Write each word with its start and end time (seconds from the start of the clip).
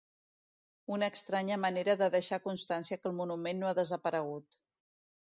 Una 0.93 1.09
estranya 1.17 1.57
manera 1.65 1.95
de 1.99 2.07
deixar 2.15 2.39
constància 2.47 2.97
que 3.03 3.07
el 3.11 3.15
monument 3.19 3.63
no 3.65 3.71
ha 3.73 3.75
desaparegut. 3.81 4.59